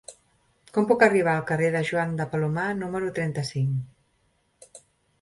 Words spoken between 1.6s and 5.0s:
de Joan de Palomar número trenta-cinc?